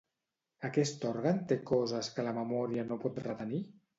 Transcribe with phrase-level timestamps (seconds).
[0.69, 3.63] Aquest òrgan té coses que la memòria no pot retenir?